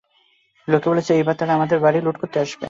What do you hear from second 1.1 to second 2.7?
এইবার তারা আমাদের বাড়ি লুট করতে আসবে।